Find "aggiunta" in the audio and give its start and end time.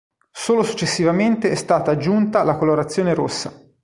1.91-2.41